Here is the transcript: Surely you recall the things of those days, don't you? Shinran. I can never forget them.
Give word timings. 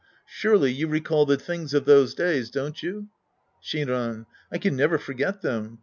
Surely 0.25 0.71
you 0.71 0.87
recall 0.87 1.27
the 1.27 1.37
things 1.37 1.75
of 1.75 1.85
those 1.85 2.15
days, 2.15 2.49
don't 2.49 2.81
you? 2.81 3.09
Shinran. 3.63 4.25
I 4.51 4.57
can 4.57 4.75
never 4.75 4.97
forget 4.97 5.43
them. 5.43 5.77